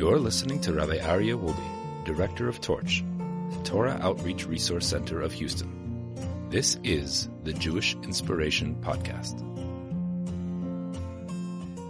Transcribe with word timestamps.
You're 0.00 0.18
listening 0.18 0.62
to 0.62 0.72
Rabbi 0.72 0.96
Aryeh 0.96 1.38
Wolbe, 1.38 2.06
Director 2.06 2.48
of 2.48 2.58
Torch, 2.62 3.04
the 3.50 3.62
Torah 3.64 3.98
Outreach 4.00 4.46
Resource 4.46 4.86
Center 4.86 5.20
of 5.20 5.30
Houston. 5.30 6.16
This 6.48 6.78
is 6.82 7.28
the 7.44 7.52
Jewish 7.52 7.94
Inspiration 7.96 8.76
Podcast. 8.80 9.42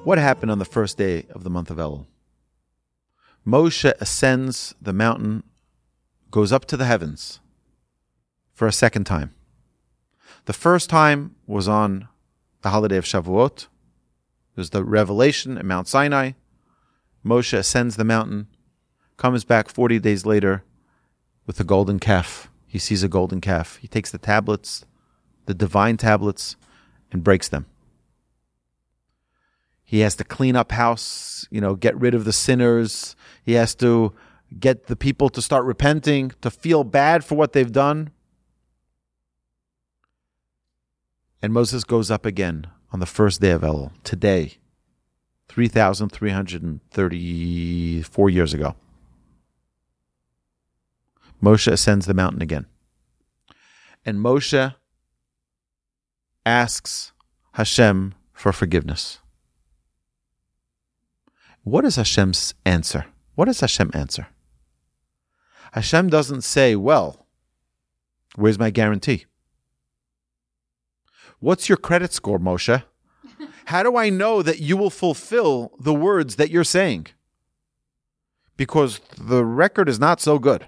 What 0.05 0.19
happened 0.19 0.51
on 0.51 0.59
the 0.59 0.65
first 0.65 0.99
day 0.99 1.27
of 1.31 1.45
the 1.45 1.51
month 1.51 1.71
of 1.71 1.77
Elul? 1.77 2.07
Moshe 3.47 3.93
ascends 4.01 4.75
the 4.83 4.93
mountain, 4.93 5.45
goes 6.33 6.51
up 6.51 6.65
to 6.65 6.77
the 6.77 6.87
heavens 6.87 7.39
for 8.53 8.67
a 8.67 8.73
second 8.73 9.05
time. 9.05 9.37
The 10.47 10.53
first 10.53 10.91
time 10.91 11.37
was 11.47 11.69
on 11.69 12.09
the 12.63 12.71
holiday 12.71 12.97
of 12.97 13.05
Shavuot. 13.05 13.67
It 13.67 14.57
was 14.57 14.71
the 14.71 14.83
revelation 14.83 15.57
at 15.57 15.65
Mount 15.65 15.87
Sinai. 15.87 16.33
Moshe 17.25 17.57
ascends 17.57 17.97
the 17.97 18.05
mountain, 18.05 18.47
comes 19.17 19.45
back 19.45 19.69
40 19.69 19.99
days 19.99 20.25
later 20.25 20.65
with 21.47 21.61
a 21.61 21.65
golden 21.65 21.99
calf. 21.99 22.51
He 22.67 22.79
sees 22.79 23.03
a 23.03 23.09
golden 23.09 23.41
calf. 23.41 23.77
He 23.83 23.89
takes 23.89 24.11
the 24.11 24.19
tablets, 24.19 24.85
the 25.47 25.55
divine 25.55 25.97
tablets, 25.97 26.57
and 27.11 27.25
breaks 27.25 27.49
them. 27.49 27.67
He 29.85 30.01
has 30.01 30.15
to 30.17 30.25
clean 30.25 30.55
up 30.55 30.71
house, 30.71 31.49
you 31.51 31.61
know, 31.61 31.75
get 31.75 31.99
rid 31.99 32.15
of 32.15 32.25
the 32.25 32.33
sinners. 32.33 33.17
He 33.43 33.55
has 33.55 33.75
to 33.77 34.15
get 34.59 34.87
the 34.87 34.95
people 34.95 35.29
to 35.31 35.43
start 35.43 35.65
repenting, 35.65 36.31
to 36.43 36.51
feel 36.51 36.85
bad 36.85 37.25
for 37.25 37.35
what 37.35 37.53
they've 37.53 37.73
done. 37.73 38.11
And 41.43 41.53
Moses 41.53 41.83
goes 41.83 42.11
up 42.11 42.25
again 42.25 42.69
on 42.93 43.01
the 43.01 43.07
first 43.07 43.41
day 43.41 43.51
of 43.51 43.63
Elul, 43.63 43.91
today, 44.05 44.59
3,334 45.51 48.31
years 48.31 48.55
ago. 48.55 48.75
Moshe 51.43 51.67
ascends 51.67 52.07
the 52.07 52.15
mountain 52.15 52.41
again. 52.41 52.67
And 54.07 54.19
Moshe 54.19 54.77
asks 56.47 57.11
Hashem 57.55 58.15
for 58.33 58.53
forgiveness. 58.53 59.19
What 61.65 61.85
is 61.85 61.97
Hashem's 61.97 62.55
answer? 62.65 63.07
What 63.35 63.47
does 63.47 63.59
Hashem 63.59 63.91
answer? 63.93 64.29
Hashem 65.73 66.11
doesn't 66.11 66.43
say, 66.43 66.77
Well, 66.77 67.27
where's 68.37 68.57
my 68.57 68.71
guarantee? 68.71 69.25
What's 71.41 71.69
your 71.69 71.77
credit 71.77 72.13
score, 72.13 72.39
Moshe? 72.39 72.85
How 73.71 73.85
do 73.85 73.97
I 73.97 74.11
know 74.11 74.43
that 74.43 74.59
you 74.59 74.77
will 74.77 74.91
fulfill 74.91 75.71
the 75.79 75.95
words 75.95 76.35
that 76.35 76.51
you're 76.51 76.65
saying? 76.65 77.07
Because 78.57 79.01
the 79.17 79.45
record 79.45 79.89
is 79.89 80.01
not 80.01 80.21
so 80.21 80.41
good. 80.41 80.67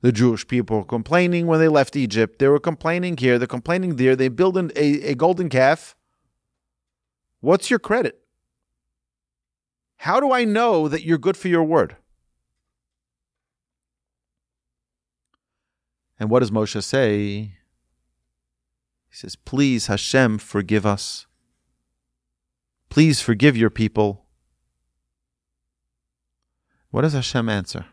The 0.00 0.10
Jewish 0.10 0.48
people 0.48 0.78
were 0.78 0.86
complaining 0.86 1.46
when 1.46 1.60
they 1.60 1.68
left 1.68 1.94
Egypt. 1.94 2.38
They 2.38 2.48
were 2.48 2.58
complaining 2.58 3.18
here. 3.18 3.38
They're 3.38 3.46
complaining 3.46 3.96
there. 3.96 4.16
They 4.16 4.28
build 4.28 4.56
an, 4.56 4.72
a, 4.74 5.10
a 5.10 5.14
golden 5.14 5.50
calf. 5.50 5.94
What's 7.40 7.68
your 7.68 7.78
credit? 7.78 8.18
How 9.98 10.20
do 10.20 10.32
I 10.32 10.44
know 10.44 10.88
that 10.88 11.04
you're 11.04 11.18
good 11.18 11.36
for 11.36 11.48
your 11.48 11.64
word? 11.64 11.96
And 16.18 16.30
what 16.30 16.40
does 16.40 16.50
Moshe 16.50 16.82
say? 16.82 17.58
He 19.10 19.12
says, 19.12 19.36
Please, 19.36 19.88
Hashem, 19.88 20.38
forgive 20.38 20.86
us. 20.86 21.26
Please 22.94 23.20
forgive 23.20 23.56
your 23.56 23.70
people. 23.70 24.24
What 26.92 27.02
does 27.02 27.14
Hashem 27.14 27.48
answer? 27.48 27.86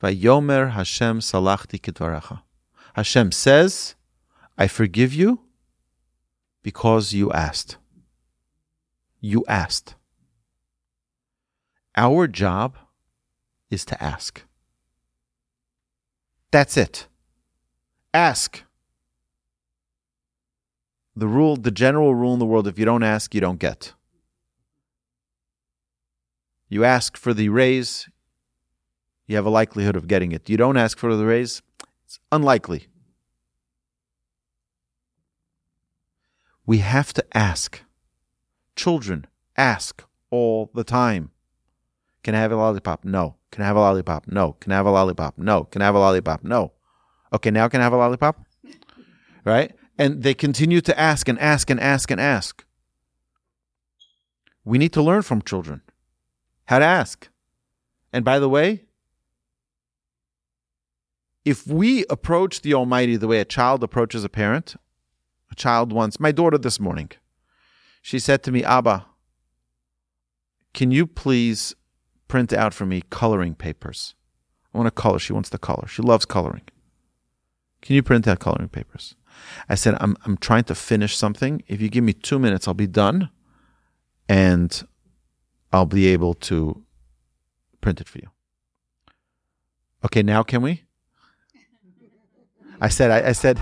Vayomer 0.00 0.74
Hashem 0.74 1.18
salachti 1.18 1.80
kidvaracha. 1.80 2.42
Hashem 2.94 3.32
says, 3.32 3.96
I 4.56 4.68
forgive 4.68 5.12
you 5.12 5.40
because 6.62 7.12
you 7.12 7.32
asked. 7.32 7.78
You 9.20 9.44
asked. 9.48 9.96
Our 11.96 12.28
job 12.28 12.78
is 13.70 13.84
to 13.86 14.00
ask. 14.00 14.44
That's 16.52 16.76
it. 16.76 17.08
Ask. 18.14 18.62
The 21.18 21.26
rule, 21.26 21.56
the 21.56 21.72
general 21.72 22.14
rule 22.14 22.32
in 22.32 22.38
the 22.38 22.46
world 22.46 22.68
if 22.68 22.78
you 22.78 22.84
don't 22.84 23.02
ask, 23.02 23.34
you 23.34 23.40
don't 23.40 23.58
get. 23.58 23.92
You 26.68 26.84
ask 26.84 27.16
for 27.16 27.34
the 27.34 27.48
raise, 27.48 28.08
you 29.26 29.34
have 29.34 29.44
a 29.44 29.50
likelihood 29.50 29.96
of 29.96 30.06
getting 30.06 30.30
it. 30.30 30.48
You 30.48 30.56
don't 30.56 30.76
ask 30.76 30.96
for 30.96 31.16
the 31.16 31.26
raise, 31.26 31.60
it's 32.04 32.20
unlikely. 32.30 32.86
We 36.66 36.78
have 36.78 37.12
to 37.14 37.24
ask. 37.36 37.82
Children 38.76 39.26
ask 39.56 40.04
all 40.30 40.70
the 40.72 40.84
time. 40.84 41.32
Can 42.22 42.36
I 42.36 42.38
have 42.38 42.52
a 42.52 42.56
lollipop? 42.56 43.04
No. 43.04 43.34
Can 43.50 43.64
I 43.64 43.66
have 43.66 43.76
a 43.76 43.80
lollipop? 43.80 44.28
No. 44.28 44.52
Can 44.60 44.70
I 44.70 44.76
have 44.76 44.86
a 44.86 44.90
lollipop? 44.90 45.36
No. 45.36 45.64
Can 45.64 45.82
I 45.82 45.86
have 45.86 45.96
a 45.96 45.98
lollipop? 45.98 46.44
No. 46.44 46.74
Okay, 47.32 47.50
now 47.50 47.66
can 47.66 47.80
I 47.80 47.84
have 47.84 47.92
a 47.92 47.96
lollipop? 47.96 48.40
Right? 49.44 49.74
And 49.98 50.22
they 50.22 50.32
continue 50.32 50.80
to 50.80 50.98
ask 50.98 51.28
and 51.28 51.38
ask 51.40 51.68
and 51.68 51.80
ask 51.80 52.10
and 52.10 52.20
ask. 52.20 52.64
We 54.64 54.78
need 54.78 54.92
to 54.92 55.02
learn 55.02 55.22
from 55.22 55.42
children 55.42 55.82
how 56.66 56.78
to 56.78 56.84
ask. 56.84 57.28
And 58.12 58.24
by 58.24 58.38
the 58.38 58.48
way, 58.48 58.84
if 61.44 61.66
we 61.66 62.04
approach 62.10 62.60
the 62.60 62.74
Almighty 62.74 63.16
the 63.16 63.26
way 63.26 63.40
a 63.40 63.44
child 63.44 63.82
approaches 63.82 64.22
a 64.24 64.28
parent, 64.28 64.76
a 65.50 65.54
child 65.54 65.92
once, 65.92 66.20
my 66.20 66.30
daughter 66.30 66.58
this 66.58 66.78
morning, 66.78 67.10
she 68.02 68.18
said 68.18 68.42
to 68.42 68.52
me, 68.52 68.62
Abba, 68.62 69.06
can 70.74 70.90
you 70.90 71.06
please 71.06 71.74
print 72.28 72.52
out 72.52 72.74
for 72.74 72.86
me 72.86 73.02
coloring 73.10 73.54
papers? 73.54 74.14
I 74.72 74.78
want 74.78 74.86
to 74.86 74.90
color. 74.90 75.18
She 75.18 75.32
wants 75.32 75.50
to 75.50 75.58
color. 75.58 75.86
She 75.88 76.02
loves 76.02 76.26
coloring. 76.26 76.62
Can 77.80 77.96
you 77.96 78.02
print 78.02 78.28
out 78.28 78.40
coloring 78.40 78.68
papers? 78.68 79.14
I 79.68 79.74
said, 79.74 79.96
I'm, 80.00 80.16
I'm 80.24 80.36
trying 80.36 80.64
to 80.64 80.74
finish 80.74 81.16
something. 81.16 81.62
If 81.66 81.80
you 81.80 81.88
give 81.88 82.04
me 82.04 82.12
two 82.12 82.38
minutes, 82.38 82.66
I'll 82.66 82.74
be 82.74 82.86
done 82.86 83.30
and 84.28 84.86
I'll 85.72 85.86
be 85.86 86.06
able 86.08 86.34
to 86.34 86.84
print 87.80 88.00
it 88.00 88.08
for 88.08 88.18
you. 88.18 88.28
Okay, 90.04 90.22
now 90.22 90.42
can 90.42 90.62
we? 90.62 90.84
I 92.80 92.88
said, 92.88 93.10
I, 93.10 93.28
I 93.28 93.32
said, 93.32 93.60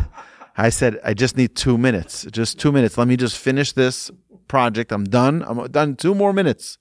I 0.57 0.69
said, 0.69 1.01
I 1.05 1.15
just 1.15 1.37
need 1.37 1.55
two 1.55 1.79
minutes. 1.79 2.27
Just 2.31 2.59
two 2.59 2.73
minutes. 2.73 2.99
Let 2.99 3.09
me 3.09 3.17
just 3.17 3.39
finish 3.39 3.73
this 3.73 4.11
project. 4.49 4.93
I'm 4.93 5.05
done. 5.05 5.43
I'm 5.47 5.67
done. 5.71 5.97
Two 5.97 6.15
more 6.15 6.33
minutes. 6.33 6.79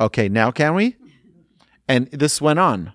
Okay, 0.00 0.28
now 0.28 0.50
can 0.50 0.74
we? 0.74 0.96
And 1.88 2.08
this 2.10 2.40
went 2.40 2.58
on. 2.58 2.92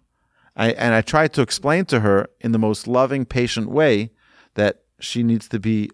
I, 0.56 0.72
and 0.72 0.96
I 0.96 1.02
tried 1.02 1.34
to 1.34 1.42
explain 1.42 1.86
to 1.86 2.00
her 2.00 2.30
in 2.42 2.52
the 2.52 2.60
most 2.60 2.88
loving, 2.88 3.26
patient 3.26 3.70
way 3.70 4.12
that 4.56 4.82
she 5.00 5.24
needs 5.24 5.48
to 5.50 5.60
be 5.60 5.90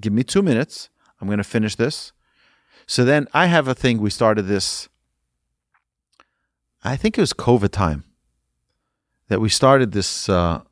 give 0.00 0.12
me 0.12 0.22
two 0.22 0.42
minutes. 0.42 0.90
I'm 1.20 1.28
going 1.28 1.38
to 1.38 1.44
finish 1.44 1.74
this. 1.74 2.12
So 2.86 3.04
then 3.04 3.26
I 3.32 3.46
have 3.46 3.66
a 3.68 3.74
thing. 3.74 3.98
We 3.98 4.10
started 4.10 4.42
this, 4.42 4.88
I 6.84 6.96
think 6.96 7.18
it 7.18 7.20
was 7.20 7.32
COVID 7.32 7.70
time, 7.70 8.04
that 9.28 9.40
we 9.40 9.48
started 9.48 9.92
this, 9.92 10.28
uh, 10.28 10.62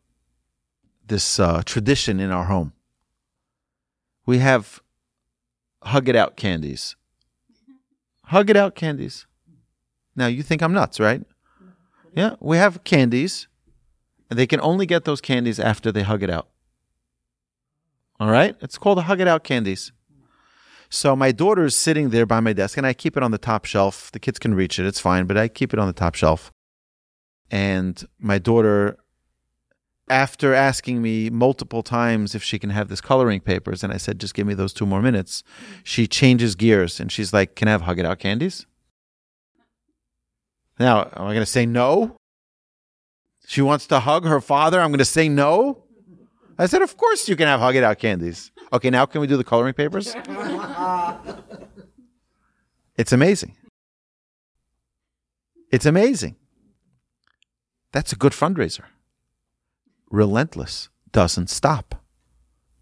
this 1.06 1.40
uh, 1.40 1.62
tradition 1.64 2.20
in 2.20 2.30
our 2.30 2.44
home. 2.44 2.72
We 4.26 4.38
have 4.38 4.80
hug 5.82 6.08
it 6.08 6.16
out 6.16 6.36
candies. 6.36 6.96
Hug 8.26 8.48
it 8.48 8.56
out 8.56 8.74
candies. 8.74 9.26
Now 10.16 10.26
you 10.26 10.42
think 10.42 10.62
I'm 10.62 10.72
nuts, 10.72 11.00
right? 11.00 11.22
Yeah, 12.14 12.36
we 12.38 12.58
have 12.58 12.84
candies, 12.84 13.48
and 14.30 14.38
they 14.38 14.46
can 14.46 14.60
only 14.60 14.86
get 14.86 15.04
those 15.04 15.20
candies 15.20 15.58
after 15.58 15.90
they 15.90 16.02
hug 16.02 16.22
it 16.22 16.30
out. 16.30 16.48
All 18.20 18.30
right? 18.30 18.56
It's 18.60 18.78
called 18.78 19.02
Hug 19.02 19.20
It 19.20 19.28
Out 19.28 19.44
candies. 19.44 19.92
So 20.88 21.16
my 21.16 21.32
daughter 21.32 21.64
is 21.64 21.76
sitting 21.76 22.10
there 22.10 22.26
by 22.26 22.40
my 22.40 22.52
desk, 22.52 22.76
and 22.76 22.86
I 22.86 22.92
keep 22.92 23.16
it 23.16 23.22
on 23.22 23.32
the 23.32 23.38
top 23.38 23.64
shelf. 23.64 24.12
The 24.12 24.20
kids 24.20 24.38
can 24.38 24.54
reach 24.54 24.78
it, 24.78 24.86
it's 24.86 25.00
fine, 25.00 25.26
but 25.26 25.36
I 25.36 25.48
keep 25.48 25.72
it 25.72 25.78
on 25.78 25.86
the 25.86 25.92
top 25.92 26.14
shelf. 26.14 26.52
And 27.50 28.04
my 28.18 28.38
daughter, 28.38 28.96
after 30.08 30.54
asking 30.54 31.02
me 31.02 31.30
multiple 31.30 31.82
times 31.82 32.34
if 32.34 32.42
she 32.42 32.58
can 32.58 32.70
have 32.70 32.88
this 32.88 33.00
coloring 33.00 33.40
papers, 33.40 33.82
and 33.82 33.92
I 33.92 33.96
said, 33.96 34.20
just 34.20 34.34
give 34.34 34.46
me 34.46 34.54
those 34.54 34.72
two 34.72 34.86
more 34.86 35.02
minutes, 35.02 35.42
she 35.82 36.06
changes 36.06 36.54
gears 36.54 37.00
and 37.00 37.10
she's 37.10 37.32
like, 37.32 37.56
Can 37.56 37.68
I 37.68 37.72
have 37.72 37.82
Hug 37.82 37.98
It 37.98 38.06
Out 38.06 38.18
candies? 38.18 38.66
Now, 40.78 41.04
am 41.16 41.26
I 41.26 41.32
going 41.32 41.40
to 41.40 41.46
say 41.46 41.66
no? 41.66 42.16
She 43.46 43.62
wants 43.62 43.86
to 43.88 44.00
hug 44.00 44.24
her 44.24 44.40
father. 44.40 44.80
I'm 44.80 44.90
going 44.90 44.98
to 44.98 45.04
say 45.04 45.28
no. 45.28 45.83
I 46.58 46.66
said, 46.66 46.82
Of 46.82 46.96
course 46.96 47.28
you 47.28 47.36
can 47.36 47.46
have 47.46 47.60
Hug 47.60 47.76
It 47.76 47.84
Out 47.84 47.98
candies. 47.98 48.50
Okay, 48.72 48.90
now 48.90 49.06
can 49.06 49.20
we 49.20 49.26
do 49.26 49.36
the 49.36 49.44
coloring 49.44 49.74
papers? 49.74 50.14
it's 52.96 53.12
amazing. 53.12 53.56
It's 55.70 55.86
amazing. 55.86 56.36
That's 57.92 58.12
a 58.12 58.16
good 58.16 58.32
fundraiser. 58.32 58.84
Relentless 60.10 60.88
doesn't 61.12 61.50
stop 61.50 62.04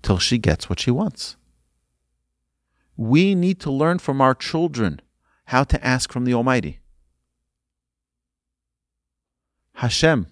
till 0.03 0.19
she 0.19 0.39
gets 0.39 0.69
what 0.69 0.81
she 0.81 0.91
wants. 0.91 1.37
We 2.97 3.35
need 3.35 3.61
to 3.61 3.71
learn 3.71 3.99
from 3.99 4.21
our 4.21 4.35
children 4.35 5.01
how 5.47 5.65
to 5.65 5.85
ask 5.85 6.13
from 6.13 6.25
the 6.25 6.35
Almighty. 6.35 6.81
Hashem, 9.77 10.27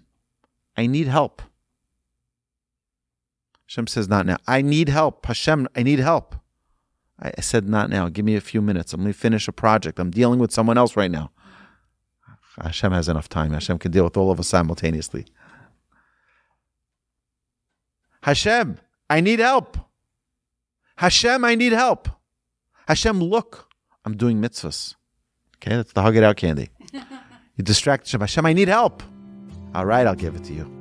I 0.77 0.87
need 0.87 1.09
help. 1.09 1.43
Hashem 3.71 3.87
says, 3.87 4.09
Not 4.09 4.27
now. 4.27 4.37
I 4.49 4.63
need 4.63 4.89
help. 4.89 5.25
Hashem, 5.27 5.69
I 5.77 5.85
need 5.85 6.01
help. 6.01 6.35
I 7.21 7.41
said, 7.41 7.69
Not 7.69 7.89
now. 7.89 8.09
Give 8.09 8.25
me 8.25 8.35
a 8.35 8.41
few 8.41 8.61
minutes. 8.61 8.93
I'm 8.93 9.03
going 9.03 9.13
to 9.13 9.19
finish 9.19 9.47
a 9.47 9.53
project. 9.53 10.01
I'm 10.01 10.11
dealing 10.11 10.41
with 10.41 10.51
someone 10.51 10.77
else 10.77 10.97
right 10.97 11.11
now. 11.11 11.31
Hashem 12.61 12.91
has 12.91 13.09
enough 13.09 13.29
time. 13.29 13.53
Hashem 13.53 13.79
can 13.79 13.93
deal 13.93 14.03
with 14.03 14.17
all 14.17 14.33
of 14.33 14.41
us 14.41 14.49
simultaneously. 14.49 15.27
Hashem, 18.25 18.79
I 19.09 19.21
need 19.21 19.39
help. 19.39 19.79
Hashem, 20.97 21.45
I 21.45 21.55
need 21.55 21.73
help. 21.73 22.09
Hashem, 22.89 23.21
look, 23.21 23.69
I'm 24.05 24.17
doing 24.17 24.43
mitzvahs. 24.43 24.97
Okay, 25.59 25.77
that's 25.77 25.93
the 25.93 26.03
hug 26.03 26.17
it 26.17 26.25
out 26.25 26.37
candy. 26.37 26.71
You 27.57 27.65
distract 27.65 28.07
Hashem. 28.07 28.21
Hashem, 28.21 28.47
I 28.47 28.55
need 28.55 28.69
help. 28.69 29.03
All 29.75 29.85
right, 29.85 30.07
I'll 30.07 30.15
give 30.15 30.35
it 30.35 30.45
to 30.45 30.55
you. 30.55 30.81